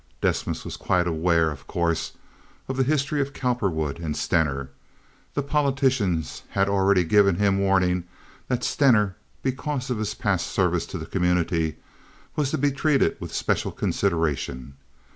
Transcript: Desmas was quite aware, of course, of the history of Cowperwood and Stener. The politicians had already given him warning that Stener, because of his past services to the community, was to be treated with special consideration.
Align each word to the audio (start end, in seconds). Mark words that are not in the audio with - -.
Desmas 0.19 0.65
was 0.65 0.77
quite 0.77 1.05
aware, 1.05 1.51
of 1.51 1.67
course, 1.67 2.13
of 2.67 2.75
the 2.75 2.81
history 2.83 3.21
of 3.21 3.33
Cowperwood 3.33 3.99
and 3.99 4.17
Stener. 4.17 4.71
The 5.35 5.43
politicians 5.43 6.41
had 6.49 6.67
already 6.67 7.03
given 7.03 7.35
him 7.35 7.59
warning 7.59 8.05
that 8.47 8.63
Stener, 8.63 9.15
because 9.43 9.91
of 9.91 9.99
his 9.99 10.15
past 10.15 10.47
services 10.47 10.87
to 10.89 10.97
the 10.97 11.05
community, 11.05 11.75
was 12.35 12.49
to 12.49 12.57
be 12.57 12.71
treated 12.71 13.15
with 13.21 13.31
special 13.31 13.71
consideration. 13.71 14.73